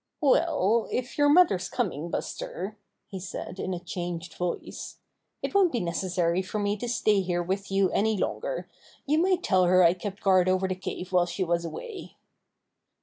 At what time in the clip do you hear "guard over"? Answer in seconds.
10.23-10.67